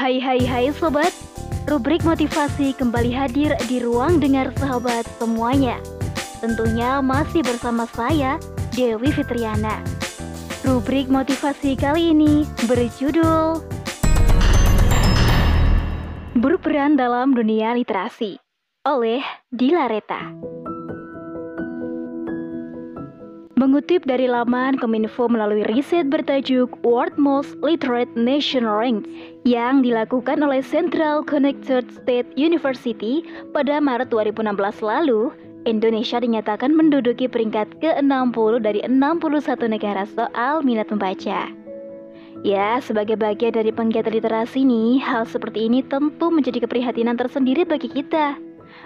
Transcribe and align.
Hai 0.00 0.16
hai 0.16 0.40
hai 0.48 0.72
sobat, 0.72 1.12
rubrik 1.68 2.00
motivasi 2.08 2.72
kembali 2.72 3.12
hadir 3.12 3.52
di 3.68 3.84
ruang 3.84 4.16
dengar 4.16 4.48
sahabat 4.56 5.04
semuanya. 5.20 5.76
Tentunya 6.40 7.04
masih 7.04 7.44
bersama 7.44 7.84
saya, 7.84 8.40
Dewi 8.72 9.12
Fitriana. 9.12 9.76
Rubrik 10.64 11.12
motivasi 11.12 11.76
kali 11.76 12.16
ini 12.16 12.48
berjudul 12.64 13.60
Berperan 16.32 16.96
dalam 16.96 17.36
dunia 17.36 17.76
literasi 17.76 18.40
oleh 18.88 19.20
Dilareta. 19.52 20.32
Mengutip 23.60 24.08
dari 24.08 24.24
laman 24.24 24.80
Kominfo 24.80 25.28
melalui 25.28 25.60
riset 25.68 26.08
bertajuk 26.08 26.80
World 26.80 27.20
Most 27.20 27.60
Literate 27.60 28.08
Nation 28.16 28.64
Ranks 28.64 29.04
yang 29.44 29.84
dilakukan 29.84 30.40
oleh 30.40 30.64
Central 30.64 31.20
Connected 31.20 31.84
State 31.92 32.24
University 32.40 33.20
pada 33.52 33.76
Maret 33.76 34.08
2016 34.08 34.56
lalu, 34.80 35.28
Indonesia 35.68 36.24
dinyatakan 36.24 36.72
menduduki 36.72 37.28
peringkat 37.28 37.68
ke-60 37.84 38.64
dari 38.64 38.80
61 38.88 39.44
negara 39.68 40.08
soal 40.08 40.64
minat 40.64 40.88
membaca. 40.88 41.52
Ya, 42.40 42.80
sebagai 42.80 43.20
bagian 43.20 43.52
dari 43.52 43.68
penggiat 43.76 44.08
literasi 44.08 44.64
nih, 44.64 45.04
hal 45.04 45.28
seperti 45.28 45.68
ini 45.68 45.84
tentu 45.84 46.32
menjadi 46.32 46.64
keprihatinan 46.64 47.20
tersendiri 47.20 47.68
bagi 47.68 47.92
kita. 47.92 48.40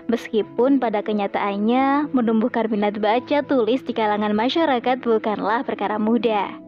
Meskipun 0.05 0.77
pada 0.77 1.01
kenyataannya 1.01 2.13
menumbuhkan 2.13 2.69
minat 2.69 3.01
baca 3.01 3.41
tulis 3.41 3.81
di 3.81 3.97
kalangan 3.97 4.37
masyarakat 4.37 5.01
bukanlah 5.01 5.65
perkara 5.65 5.97
mudah. 5.97 6.61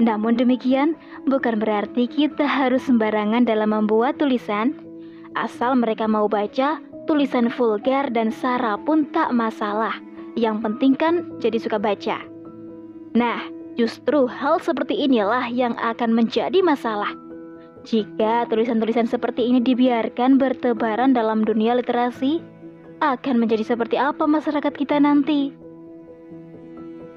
Namun 0.00 0.38
demikian, 0.38 0.96
bukan 1.28 1.60
berarti 1.60 2.08
kita 2.08 2.46
harus 2.46 2.86
sembarangan 2.86 3.44
dalam 3.44 3.74
membuat 3.74 4.16
tulisan. 4.16 4.72
Asal 5.36 5.76
mereka 5.76 6.08
mau 6.08 6.30
baca, 6.30 6.80
tulisan 7.04 7.50
vulgar 7.52 8.08
dan 8.14 8.32
sara 8.32 8.78
pun 8.80 9.04
tak 9.10 9.34
masalah. 9.34 9.98
Yang 10.38 10.56
penting 10.64 10.92
kan 10.96 11.14
jadi 11.42 11.58
suka 11.58 11.76
baca. 11.76 12.22
Nah, 13.18 13.44
justru 13.74 14.30
hal 14.30 14.62
seperti 14.62 14.94
inilah 14.94 15.50
yang 15.50 15.74
akan 15.76 16.14
menjadi 16.14 16.62
masalah. 16.62 17.12
Jika 17.84 18.44
tulisan-tulisan 18.48 19.08
seperti 19.08 19.48
ini 19.48 19.60
dibiarkan 19.60 20.36
bertebaran 20.36 21.16
dalam 21.16 21.44
dunia 21.44 21.76
literasi, 21.76 22.40
akan 23.00 23.36
menjadi 23.40 23.64
seperti 23.64 23.96
apa 23.96 24.28
masyarakat 24.28 24.72
kita 24.76 25.00
nanti. 25.00 25.52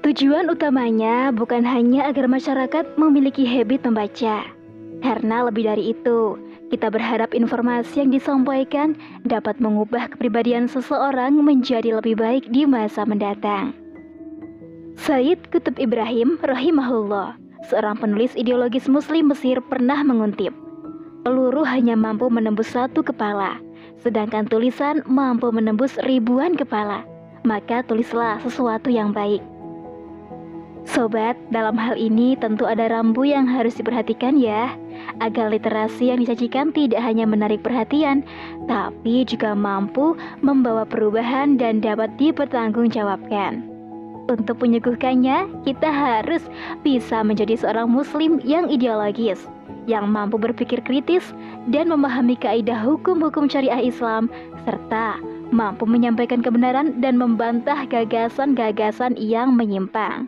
Tujuan 0.04 0.52
utamanya 0.52 1.32
bukan 1.32 1.64
hanya 1.64 2.12
agar 2.12 2.28
masyarakat 2.28 3.00
memiliki 3.00 3.48
habit 3.48 3.88
membaca, 3.88 4.44
karena 5.00 5.48
lebih 5.48 5.64
dari 5.64 5.96
itu, 5.96 6.36
kita 6.68 6.92
berharap 6.92 7.32
informasi 7.32 8.04
yang 8.04 8.12
disampaikan 8.12 8.92
dapat 9.24 9.56
mengubah 9.64 10.12
kepribadian 10.12 10.68
seseorang 10.68 11.40
menjadi 11.40 11.96
lebih 11.96 12.20
baik 12.20 12.44
di 12.52 12.68
masa 12.68 13.08
mendatang. 13.08 13.72
Said 15.00 15.40
Kutub 15.48 15.80
Ibrahim 15.80 16.36
rahimahullah, 16.44 17.40
seorang 17.72 17.96
penulis 17.96 18.36
ideologis 18.36 18.84
muslim 18.92 19.32
Mesir 19.32 19.56
pernah 19.72 20.04
menguntip, 20.04 20.52
peluru 21.24 21.64
hanya 21.64 21.96
mampu 21.96 22.28
menembus 22.28 22.76
satu 22.76 23.00
kepala, 23.00 23.56
sedangkan 24.04 24.44
tulisan 24.46 25.00
mampu 25.08 25.48
menembus 25.48 25.96
ribuan 26.04 26.52
kepala, 26.54 27.02
maka 27.42 27.80
tulislah 27.88 28.38
sesuatu 28.44 28.92
yang 28.92 29.16
baik. 29.16 29.40
Sobat, 30.84 31.32
dalam 31.48 31.80
hal 31.80 31.96
ini 31.96 32.36
tentu 32.36 32.68
ada 32.68 32.92
rambu 32.92 33.24
yang 33.24 33.48
harus 33.48 33.72
diperhatikan 33.80 34.36
ya, 34.36 34.76
agar 35.24 35.48
literasi 35.48 36.12
yang 36.12 36.20
disajikan 36.20 36.76
tidak 36.76 37.00
hanya 37.00 37.24
menarik 37.24 37.64
perhatian, 37.64 38.20
tapi 38.68 39.24
juga 39.24 39.56
mampu 39.56 40.12
membawa 40.44 40.84
perubahan 40.84 41.56
dan 41.56 41.80
dapat 41.80 42.12
dipertanggungjawabkan. 42.20 43.64
Untuk 44.28 44.60
menyuguhkannya, 44.60 45.64
kita 45.64 45.88
harus 45.88 46.44
bisa 46.84 47.24
menjadi 47.24 47.56
seorang 47.60 47.88
muslim 47.88 48.40
yang 48.44 48.68
ideologis, 48.68 49.40
yang 49.84 50.08
mampu 50.10 50.40
berpikir 50.40 50.80
kritis 50.84 51.34
dan 51.68 51.92
memahami 51.92 52.36
kaidah 52.38 52.80
hukum-hukum 52.80 53.48
syariah 53.48 53.84
Islam 53.84 54.32
serta 54.64 55.20
mampu 55.54 55.86
menyampaikan 55.86 56.42
kebenaran 56.42 56.98
dan 56.98 57.14
membantah 57.20 57.86
gagasan-gagasan 57.86 59.14
yang 59.20 59.54
menyimpang. 59.54 60.26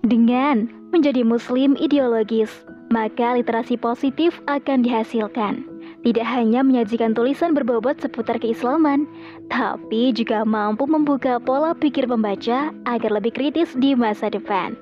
Dengan 0.00 0.70
menjadi 0.90 1.20
muslim 1.22 1.76
ideologis, 1.76 2.50
maka 2.88 3.36
literasi 3.36 3.76
positif 3.76 4.40
akan 4.48 4.82
dihasilkan. 4.82 5.62
Tidak 6.00 6.24
hanya 6.24 6.64
menyajikan 6.64 7.12
tulisan 7.12 7.52
berbobot 7.52 8.00
seputar 8.00 8.40
keislaman, 8.40 9.04
tapi 9.52 10.16
juga 10.16 10.48
mampu 10.48 10.88
membuka 10.88 11.36
pola 11.36 11.76
pikir 11.76 12.08
pembaca 12.08 12.72
agar 12.88 13.10
lebih 13.12 13.36
kritis 13.36 13.76
di 13.76 13.92
masa 13.92 14.32
depan. 14.32 14.72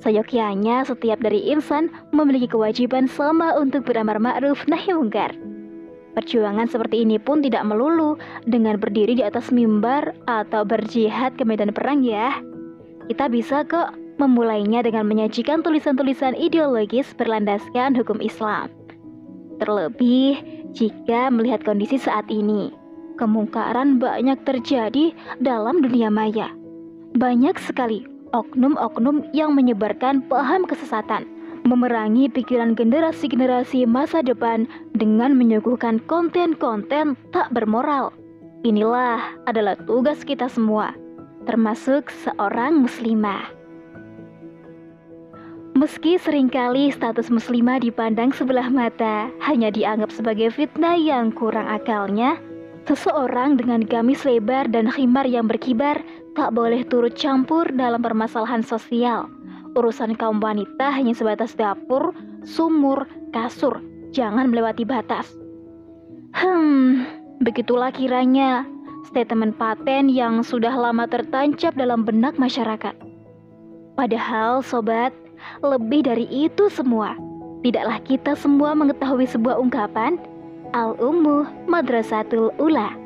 Seyogyanya 0.00 0.88
setiap 0.88 1.20
dari 1.20 1.52
insan 1.52 1.92
memiliki 2.16 2.48
kewajiban 2.48 3.04
sama 3.04 3.52
untuk 3.60 3.84
beramar 3.84 4.16
ma'ruf 4.16 4.64
nahi 4.64 4.96
mungkar. 4.96 5.36
Perjuangan 6.16 6.66
seperti 6.66 7.06
ini 7.06 7.20
pun 7.20 7.44
tidak 7.44 7.62
melulu 7.68 8.18
dengan 8.48 8.80
berdiri 8.80 9.14
di 9.14 9.22
atas 9.22 9.52
mimbar 9.54 10.16
atau 10.26 10.66
berjihad 10.66 11.36
ke 11.36 11.44
medan 11.46 11.70
perang 11.70 12.02
ya. 12.02 12.40
Kita 13.06 13.30
bisa 13.30 13.62
kok 13.62 13.94
memulainya 14.18 14.82
dengan 14.82 15.06
menyajikan 15.06 15.62
tulisan-tulisan 15.62 16.34
ideologis 16.34 17.12
berlandaskan 17.14 17.94
hukum 17.94 18.18
Islam. 18.18 18.72
Terlebih 19.60 20.40
jika 20.72 21.28
melihat 21.28 21.62
kondisi 21.62 22.00
saat 22.00 22.26
ini, 22.32 22.72
kemungkaran 23.20 24.00
banyak 24.00 24.40
terjadi 24.48 25.12
dalam 25.38 25.84
dunia 25.84 26.08
maya. 26.08 26.48
Banyak 27.14 27.60
sekali 27.60 28.06
oknum-oknum 28.32 29.30
yang 29.34 29.54
menyebarkan 29.54 30.22
paham 30.26 30.66
kesesatan, 30.66 31.26
memerangi 31.66 32.30
pikiran 32.32 32.72
generasi-generasi 32.72 33.84
masa 33.84 34.24
depan 34.24 34.64
dengan 34.96 35.36
menyuguhkan 35.36 36.00
konten-konten 36.08 37.18
tak 37.34 37.48
bermoral. 37.52 38.14
Inilah 38.60 39.20
adalah 39.48 39.76
tugas 39.88 40.20
kita 40.24 40.48
semua, 40.48 40.92
termasuk 41.48 42.12
seorang 42.24 42.84
muslimah. 42.84 43.56
Meski 45.80 46.20
sering 46.20 46.52
kali 46.52 46.92
status 46.92 47.32
muslimah 47.32 47.80
dipandang 47.80 48.36
sebelah 48.36 48.68
mata, 48.68 49.32
hanya 49.40 49.72
dianggap 49.72 50.12
sebagai 50.12 50.52
fitnah 50.52 50.98
yang 50.98 51.32
kurang 51.32 51.64
akalnya, 51.72 52.36
seseorang 52.84 53.56
dengan 53.56 53.80
gamis 53.80 54.26
lebar 54.28 54.68
dan 54.68 54.92
khimar 54.92 55.24
yang 55.24 55.48
berkibar 55.48 55.96
tak 56.40 56.56
boleh 56.56 56.88
turut 56.88 57.12
campur 57.12 57.68
dalam 57.68 58.00
permasalahan 58.00 58.64
sosial. 58.64 59.28
Urusan 59.76 60.16
kaum 60.16 60.40
wanita 60.40 60.88
hanya 60.88 61.12
sebatas 61.12 61.52
dapur, 61.52 62.16
sumur, 62.48 63.04
kasur, 63.28 63.76
jangan 64.16 64.48
melewati 64.48 64.88
batas. 64.88 65.28
Hmm, 66.32 67.04
begitulah 67.44 67.92
kiranya 67.92 68.64
statement 69.04 69.60
paten 69.60 70.08
yang 70.08 70.40
sudah 70.40 70.72
lama 70.72 71.04
tertancap 71.04 71.76
dalam 71.76 72.08
benak 72.08 72.40
masyarakat. 72.40 72.96
Padahal 74.00 74.64
sobat, 74.64 75.12
lebih 75.60 76.08
dari 76.08 76.24
itu 76.32 76.72
semua, 76.72 77.20
tidaklah 77.60 78.00
kita 78.08 78.32
semua 78.32 78.72
mengetahui 78.72 79.28
sebuah 79.28 79.60
ungkapan 79.60 80.16
Al-Ummu 80.72 81.68
Madrasatul 81.68 82.48
Ula 82.56 82.96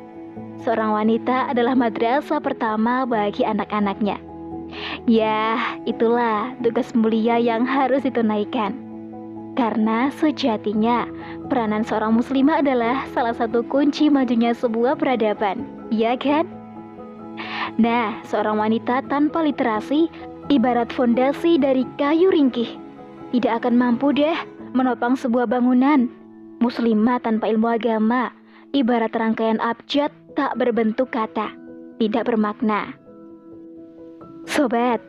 seorang 0.63 0.95
wanita 0.95 1.51
adalah 1.51 1.75
madrasah 1.75 2.39
pertama 2.39 3.03
bagi 3.03 3.43
anak-anaknya. 3.43 4.21
Ya, 5.07 5.75
itulah 5.87 6.55
tugas 6.59 6.91
mulia 6.95 7.39
yang 7.39 7.63
harus 7.63 8.03
ditunaikan. 8.03 8.75
Karena 9.55 10.11
sejatinya, 10.11 11.07
peranan 11.47 11.87
seorang 11.87 12.11
muslimah 12.19 12.59
adalah 12.59 13.07
salah 13.15 13.31
satu 13.31 13.63
kunci 13.63 14.11
majunya 14.11 14.51
sebuah 14.51 14.99
peradaban, 14.99 15.63
ya 15.95 16.19
kan? 16.19 16.43
Nah, 17.79 18.19
seorang 18.27 18.59
wanita 18.59 19.07
tanpa 19.07 19.43
literasi 19.43 20.11
ibarat 20.51 20.91
fondasi 20.91 21.55
dari 21.55 21.87
kayu 21.95 22.31
ringkih. 22.31 22.67
Tidak 23.31 23.63
akan 23.63 23.75
mampu 23.79 24.11
deh 24.11 24.35
menopang 24.75 25.15
sebuah 25.15 25.47
bangunan. 25.47 26.11
Muslimah 26.59 27.23
tanpa 27.23 27.51
ilmu 27.51 27.79
agama 27.79 28.31
ibarat 28.75 29.15
rangkaian 29.15 29.59
abjad 29.63 30.11
tak 30.35 30.59
berbentuk 30.59 31.15
kata, 31.15 31.55
tidak 31.97 32.27
bermakna. 32.27 32.93
Sobat, 34.45 35.01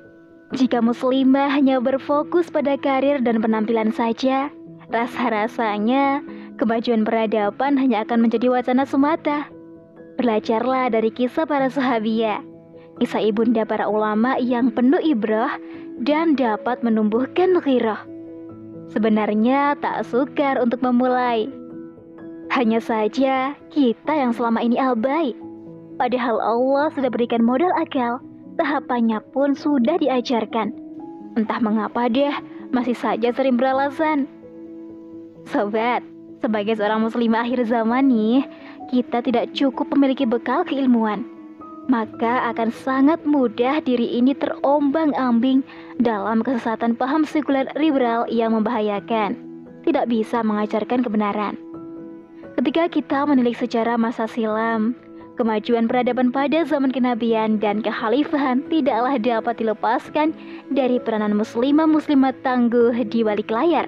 jika 0.55 0.79
muslimah 0.79 1.51
hanya 1.51 1.83
berfokus 1.83 2.49
pada 2.49 2.79
karir 2.79 3.19
dan 3.21 3.43
penampilan 3.43 3.91
saja, 3.91 4.49
rasa-rasanya 4.95 6.23
kemajuan 6.57 7.03
peradaban 7.03 7.75
hanya 7.77 8.07
akan 8.07 8.25
menjadi 8.25 8.49
wacana 8.49 8.87
semata. 8.87 9.51
Belajarlah 10.17 10.89
dari 10.95 11.13
kisah 11.13 11.45
para 11.45 11.69
sahabiah, 11.69 12.41
kisah 13.03 13.21
ibunda 13.21 13.67
para 13.69 13.85
ulama 13.85 14.41
yang 14.41 14.73
penuh 14.73 15.03
ibrah 15.03 15.61
dan 16.01 16.39
dapat 16.39 16.81
menumbuhkan 16.81 17.59
ghirah. 17.61 18.07
Sebenarnya 18.95 19.75
tak 19.83 20.07
sukar 20.07 20.63
untuk 20.63 20.81
memulai, 20.81 21.51
Hanya 22.55 22.79
saja 22.79 23.53
kita 23.75 24.13
yang 24.13 24.31
selama 24.31 24.63
ini 24.63 24.79
abai. 24.79 25.35
Padahal 25.97 26.39
Allah 26.39 26.87
sudah 26.93 27.11
berikan 27.11 27.43
modal 27.43 27.73
akal, 27.75 28.21
tahapannya 28.61 29.21
pun 29.33 29.57
sudah 29.57 29.97
diajarkan. 29.99 30.73
Entah 31.37 31.61
mengapa 31.61 32.09
deh, 32.09 32.33
masih 32.73 32.97
saja 32.97 33.33
sering 33.33 33.57
beralasan. 33.61 34.29
Sobat, 35.49 36.01
sebagai 36.45 36.77
seorang 36.77 37.05
muslimah 37.05 37.45
akhir 37.45 37.67
zaman 37.69 38.09
nih, 38.09 38.45
kita 38.93 39.21
tidak 39.25 39.51
cukup 39.57 39.91
memiliki 39.95 40.29
bekal 40.29 40.63
keilmuan. 40.63 41.27
Maka 41.87 42.51
akan 42.51 42.75
sangat 42.75 43.23
mudah 43.23 43.79
diri 43.79 44.19
ini 44.19 44.35
terombang-ambing 44.35 45.63
dalam 46.03 46.43
kesesatan 46.43 46.99
paham 46.99 47.23
sekuler 47.23 47.71
liberal 47.79 48.27
yang 48.27 48.59
membahayakan. 48.59 49.39
Tidak 49.87 50.11
bisa 50.11 50.43
mengajarkan 50.43 51.07
kebenaran. 51.07 51.55
Ketika 52.67 52.91
kita 52.91 53.31
menilik 53.31 53.55
sejarah 53.55 53.95
masa 53.95 54.27
silam, 54.27 54.99
kemajuan 55.39 55.87
peradaban 55.87 56.35
pada 56.35 56.67
zaman 56.67 56.91
kenabian 56.91 57.63
dan 57.63 57.79
kekhalifahan 57.79 58.67
tidaklah 58.67 59.15
dapat 59.23 59.55
dilepaskan 59.63 60.35
dari 60.75 60.99
peranan 60.99 61.39
muslimah-muslimat 61.39 62.35
tangguh 62.43 62.91
di 63.07 63.23
balik 63.23 63.55
layar. 63.55 63.87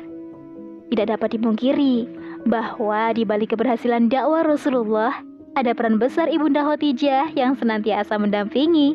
Tidak 0.94 1.10
dapat 1.10 1.34
dipungkiri 1.34 2.06
bahwa 2.46 3.10
di 3.18 3.26
balik 3.26 3.58
keberhasilan 3.58 4.06
dakwah 4.06 4.46
Rasulullah 4.46 5.26
ada 5.58 5.74
peran 5.74 5.98
besar 5.98 6.30
Ibunda 6.30 6.62
Khadijah 6.62 7.34
yang 7.34 7.58
senantiasa 7.58 8.14
mendampingi. 8.14 8.94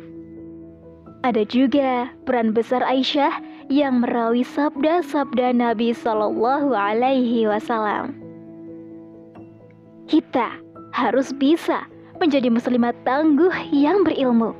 Ada 1.27 1.43
juga 1.43 2.07
peran 2.23 2.55
besar 2.55 2.87
Aisyah 2.87 3.67
yang 3.67 3.99
merawi 3.99 4.47
sabda-sabda 4.47 5.51
Nabi 5.51 5.91
Shallallahu 5.91 6.71
Alaihi 6.71 7.51
Wasallam. 7.51 8.22
Kita 10.07 10.59
harus 10.93 11.31
bisa 11.35 11.87
menjadi 12.19 12.51
muslimat 12.51 12.95
tangguh 13.07 13.51
yang 13.71 14.03
berilmu, 14.05 14.53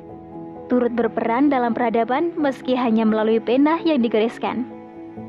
turut 0.66 0.92
berperan 0.92 1.52
dalam 1.52 1.72
peradaban 1.72 2.32
meski 2.36 2.74
hanya 2.74 3.06
melalui 3.06 3.38
pena 3.38 3.78
yang 3.84 4.02
digariskan. 4.02 4.66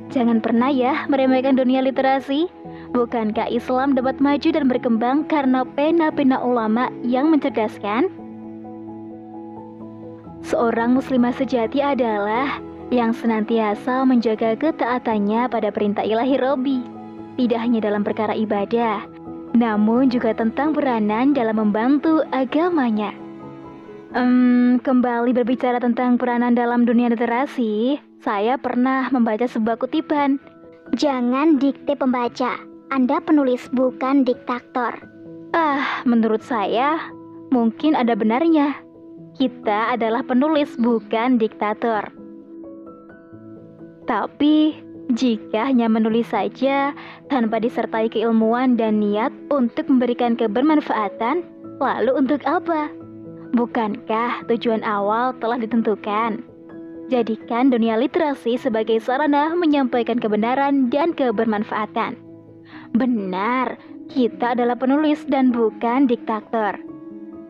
Jangan 0.09 0.41
pernah 0.41 0.69
ya 0.69 1.05
meremehkan 1.09 1.57
dunia 1.57 1.81
literasi. 1.81 2.47
Bukankah 2.93 3.51
Islam 3.51 3.97
dapat 3.97 4.23
maju 4.23 4.49
dan 4.55 4.65
berkembang 4.71 5.27
karena 5.27 5.67
pena-pena 5.67 6.39
ulama 6.39 6.87
yang 7.03 7.27
mencerdaskan? 7.27 8.07
Seorang 10.45 10.93
muslimah 10.93 11.33
sejati 11.33 11.81
adalah 11.81 12.61
yang 12.93 13.11
senantiasa 13.11 14.05
menjaga 14.05 14.53
ketaatannya 14.53 15.49
pada 15.49 15.73
perintah 15.73 16.05
ilahi 16.05 16.37
Robi. 16.37 16.79
Tidak 17.35 17.59
hanya 17.59 17.83
dalam 17.83 18.05
perkara 18.05 18.31
ibadah, 18.37 19.03
namun 19.55 20.11
juga 20.11 20.35
tentang 20.35 20.75
peranan 20.75 21.31
dalam 21.31 21.55
membantu 21.55 22.27
agamanya. 22.35 23.15
Um, 24.15 24.79
kembali 24.83 25.35
berbicara 25.35 25.79
tentang 25.79 26.15
peranan 26.19 26.55
dalam 26.55 26.83
dunia 26.87 27.11
literasi, 27.11 27.99
saya 28.23 28.55
pernah 28.59 29.11
membaca 29.11 29.43
sebuah 29.47 29.79
kutipan. 29.79 30.39
Jangan 30.95 31.59
dikte 31.59 31.95
pembaca, 31.95 32.59
Anda 32.91 33.19
penulis 33.23 33.67
bukan 33.71 34.23
diktator. 34.23 34.93
Ah, 35.51 36.03
menurut 36.03 36.43
saya, 36.43 37.11
mungkin 37.51 37.95
ada 37.95 38.15
benarnya. 38.15 38.75
Kita 39.35 39.95
adalah 39.95 40.23
penulis 40.23 40.79
bukan 40.79 41.35
diktator. 41.35 42.07
Tapi, 44.07 44.84
jika 45.15 45.71
hanya 45.71 45.87
menulis 45.87 46.27
saja 46.29 46.91
tanpa 47.31 47.63
disertai 47.63 48.11
keilmuan 48.11 48.75
dan 48.75 48.99
niat 48.99 49.31
untuk 49.47 49.87
memberikan 49.87 50.35
kebermanfaatan, 50.35 51.47
lalu 51.79 52.11
untuk 52.19 52.43
apa? 52.43 52.91
Bukankah 53.55 54.43
tujuan 54.51 54.83
awal 54.83 55.31
telah 55.39 55.55
ditentukan? 55.55 56.43
Jadikan 57.07 57.71
dunia 57.71 57.95
literasi 57.95 58.59
sebagai 58.59 58.99
sarana 58.99 59.53
menyampaikan 59.55 60.19
kebenaran 60.19 60.91
dan 60.91 61.15
kebermanfaatan. 61.15 62.17
Benar, 62.97 63.79
kita 64.09 64.57
adalah 64.57 64.75
penulis 64.75 65.23
dan 65.29 65.53
bukan 65.53 66.09
diktator. 66.09 66.75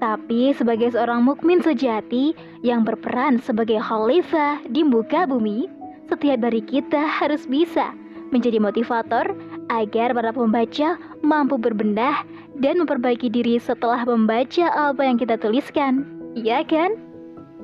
Tapi 0.04 0.52
sebagai 0.54 0.92
seorang 0.92 1.24
mukmin 1.24 1.64
sejati 1.64 2.36
yang 2.62 2.84
berperan 2.84 3.40
sebagai 3.40 3.80
khalifah 3.80 4.60
di 4.68 4.84
muka 4.84 5.24
bumi, 5.24 5.72
setiap 6.10 6.42
dari 6.42 6.62
kita 6.62 7.06
harus 7.06 7.46
bisa 7.50 7.94
menjadi 8.34 8.58
motivator 8.58 9.34
agar 9.70 10.14
para 10.14 10.32
pembaca 10.34 10.98
mampu 11.22 11.58
berbenah 11.58 12.26
dan 12.60 12.80
memperbaiki 12.82 13.30
diri 13.30 13.58
setelah 13.60 14.06
membaca 14.06 14.72
apa 14.72 15.02
yang 15.04 15.18
kita 15.20 15.36
tuliskan. 15.40 16.06
Ya 16.36 16.62
kan? 16.68 17.00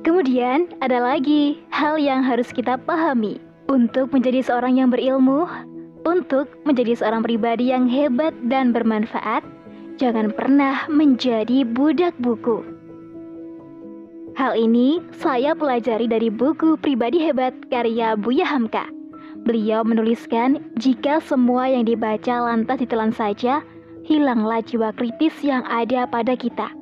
Kemudian 0.02 0.72
ada 0.82 0.98
lagi 0.98 1.62
hal 1.70 2.00
yang 2.00 2.26
harus 2.26 2.50
kita 2.50 2.74
pahami. 2.82 3.38
Untuk 3.70 4.10
menjadi 4.10 4.42
seorang 4.42 4.82
yang 4.82 4.90
berilmu, 4.90 5.46
untuk 6.02 6.50
menjadi 6.66 6.98
seorang 6.98 7.22
pribadi 7.22 7.70
yang 7.70 7.86
hebat 7.86 8.34
dan 8.50 8.74
bermanfaat, 8.74 9.46
jangan 10.02 10.34
pernah 10.34 10.84
menjadi 10.90 11.62
budak 11.62 12.12
buku. 12.18 12.66
Hal 14.32 14.56
ini 14.56 14.96
saya 15.20 15.52
pelajari 15.52 16.08
dari 16.08 16.32
buku 16.32 16.80
Pribadi 16.80 17.20
Hebat 17.20 17.52
karya 17.68 18.16
Buya 18.16 18.48
Hamka. 18.48 18.88
Beliau 19.44 19.84
menuliskan, 19.84 20.72
jika 20.80 21.20
semua 21.20 21.68
yang 21.68 21.84
dibaca 21.84 22.40
lantas 22.40 22.80
ditelan 22.80 23.12
saja, 23.12 23.60
hilanglah 24.08 24.64
jiwa 24.64 24.88
kritis 24.96 25.36
yang 25.44 25.60
ada 25.68 26.08
pada 26.08 26.32
kita. 26.32 26.72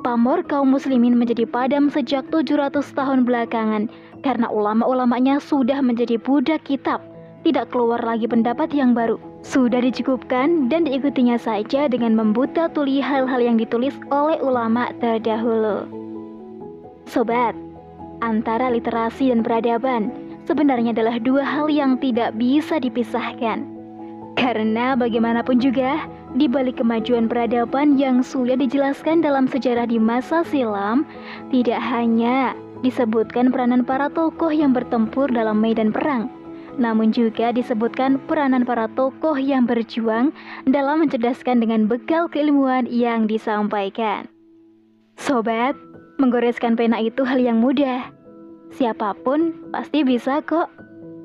Pamor 0.00 0.40
kaum 0.48 0.72
muslimin 0.72 1.12
menjadi 1.12 1.44
padam 1.44 1.92
sejak 1.92 2.24
700 2.32 2.80
tahun 2.96 3.28
belakangan 3.28 3.92
karena 4.24 4.48
ulama-ulamanya 4.48 5.44
sudah 5.44 5.84
menjadi 5.84 6.16
budak 6.16 6.64
kitab, 6.64 7.04
tidak 7.44 7.68
keluar 7.68 8.00
lagi 8.00 8.24
pendapat 8.24 8.72
yang 8.72 8.96
baru. 8.96 9.20
Sudah 9.44 9.84
dicukupkan 9.84 10.72
dan 10.72 10.88
diikutinya 10.88 11.36
saja 11.36 11.84
dengan 11.84 12.16
membuta 12.16 12.72
tuli 12.72 13.04
hal-hal 13.04 13.44
yang 13.44 13.60
ditulis 13.60 13.92
oleh 14.08 14.40
ulama 14.40 14.88
terdahulu. 15.04 16.07
Sobat, 17.08 17.56
antara 18.20 18.68
literasi 18.68 19.32
dan 19.32 19.40
peradaban 19.40 20.12
sebenarnya 20.44 20.92
adalah 20.92 21.16
dua 21.16 21.40
hal 21.40 21.72
yang 21.72 21.96
tidak 21.96 22.36
bisa 22.36 22.76
dipisahkan. 22.76 23.64
Karena 24.36 24.92
bagaimanapun 24.92 25.56
juga, 25.56 26.04
di 26.36 26.44
balik 26.44 26.84
kemajuan 26.84 27.26
peradaban 27.26 27.96
yang 27.96 28.20
sudah 28.20 28.60
dijelaskan 28.60 29.24
dalam 29.24 29.48
sejarah 29.48 29.88
di 29.88 29.96
masa 29.96 30.44
silam, 30.44 31.08
tidak 31.48 31.80
hanya 31.80 32.52
disebutkan 32.84 33.48
peranan 33.48 33.82
para 33.88 34.12
tokoh 34.12 34.52
yang 34.52 34.76
bertempur 34.76 35.32
dalam 35.32 35.58
medan 35.64 35.90
perang, 35.90 36.28
namun 36.76 37.10
juga 37.10 37.56
disebutkan 37.56 38.20
peranan 38.28 38.68
para 38.68 38.86
tokoh 38.92 39.34
yang 39.34 39.64
berjuang 39.64 40.30
dalam 40.68 41.02
mencerdaskan 41.02 41.64
dengan 41.64 41.88
bekal 41.88 42.28
keilmuan 42.28 42.84
yang 42.84 43.24
disampaikan. 43.24 44.28
Sobat, 45.18 45.74
Menggoreskan 46.18 46.74
pena 46.74 46.98
itu 46.98 47.22
hal 47.22 47.38
yang 47.38 47.62
mudah. 47.62 48.10
Siapa 48.74 49.14
pun 49.22 49.54
pasti 49.70 50.02
bisa 50.02 50.42
kok. 50.42 50.66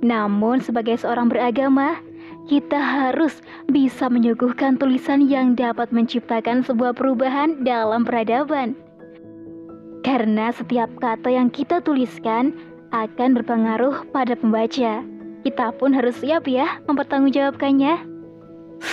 Namun 0.06 0.62
sebagai 0.62 1.02
seorang 1.02 1.34
beragama, 1.34 1.98
kita 2.46 2.78
harus 2.78 3.42
bisa 3.74 4.06
menyuguhkan 4.06 4.78
tulisan 4.78 5.26
yang 5.26 5.58
dapat 5.58 5.90
menciptakan 5.90 6.62
sebuah 6.62 6.94
perubahan 6.94 7.66
dalam 7.66 8.06
peradaban. 8.06 8.78
Karena 10.06 10.54
setiap 10.54 10.94
kata 11.02 11.32
yang 11.32 11.50
kita 11.50 11.82
tuliskan 11.82 12.54
akan 12.94 13.34
berpengaruh 13.34 14.06
pada 14.14 14.38
pembaca. 14.38 15.02
Kita 15.42 15.74
pun 15.76 15.90
harus 15.98 16.22
siap 16.22 16.46
ya 16.46 16.78
mempertanggungjawabkannya. 16.86 17.98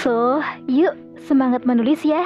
So, 0.00 0.40
yuk 0.64 0.96
semangat 1.28 1.68
menulis 1.68 2.06
ya. 2.08 2.24